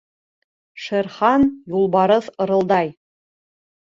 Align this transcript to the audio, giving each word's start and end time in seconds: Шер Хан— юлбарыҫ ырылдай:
Шер 0.85 1.09
Хан— 1.17 1.45
юлбарыҫ 1.75 2.31
ырылдай: 2.47 2.91